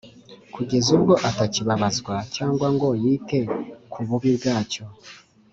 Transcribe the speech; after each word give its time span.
kugeza 0.53 0.87
ubwo 0.97 1.13
atakibabazwa 1.29 2.13
cyangwa 2.35 2.67
ngo 2.73 2.87
yite 3.03 3.39
ku 3.91 3.99
bubi 4.07 4.29
bwacyo 4.37 4.83